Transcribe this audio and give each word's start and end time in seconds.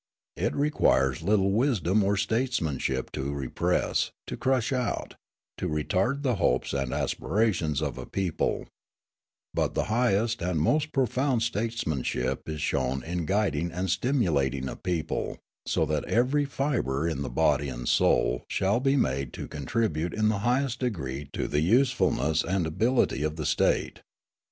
It 0.35 0.55
requires 0.55 1.21
little 1.21 1.51
wisdom 1.51 2.03
or 2.03 2.17
statesmanship 2.17 3.11
to 3.11 3.31
repress, 3.35 4.09
to 4.25 4.35
crush 4.35 4.73
out, 4.73 5.13
to 5.59 5.69
retard 5.69 6.23
the 6.23 6.37
hopes 6.37 6.73
and 6.73 6.91
aspirations 6.91 7.83
of 7.83 7.99
a 7.99 8.07
people; 8.07 8.65
but 9.53 9.75
the 9.75 9.83
highest 9.93 10.41
and 10.41 10.59
most 10.59 10.91
profound 10.91 11.43
statesmanship 11.43 12.49
is 12.49 12.63
shown 12.63 13.03
in 13.03 13.27
guiding 13.27 13.71
and 13.71 13.91
stimulating 13.91 14.67
a 14.67 14.75
people, 14.75 15.37
so 15.67 15.85
that 15.85 16.05
every 16.05 16.45
fibre 16.45 17.07
in 17.07 17.21
the 17.21 17.29
body 17.29 17.69
and 17.69 17.87
soul 17.87 18.43
shall 18.49 18.79
be 18.79 18.95
made 18.95 19.31
to 19.33 19.47
contribute 19.47 20.15
in 20.15 20.29
the 20.29 20.39
highest 20.39 20.79
degree 20.79 21.29
to 21.33 21.47
the 21.47 21.61
usefulness 21.61 22.43
and 22.43 22.65
ability 22.65 23.21
of 23.21 23.35
the 23.35 23.45
State. 23.45 24.01